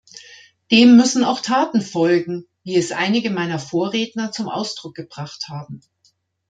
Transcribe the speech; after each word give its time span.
Dem 0.71 0.97
müssen 0.97 1.23
auch 1.23 1.41
Taten 1.41 1.79
folgen, 1.79 2.45
wie 2.63 2.75
es 2.75 2.91
einige 2.91 3.29
meiner 3.29 3.59
Vorredner 3.59 4.31
zum 4.31 4.49
Ausdruck 4.49 4.95
gebracht 4.95 5.45
haben. 5.47 5.81